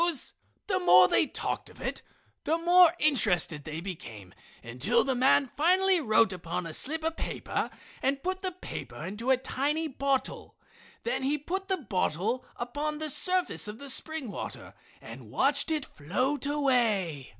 [0.01, 0.11] So
[0.65, 2.01] the more they talked of it,
[2.43, 7.69] the more interested they became until the man finally wrote upon a slip of paper
[8.01, 10.55] and put the paper into a tiny bottle.
[11.03, 15.85] Then he put the bottle upon the surface of the spring water and watched it
[15.85, 17.29] float away.